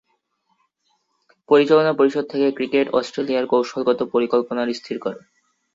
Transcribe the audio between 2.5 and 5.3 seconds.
Cricket অস্ট্রেলিয়ার কৌশলগত পরিকল্পনার স্থির করে।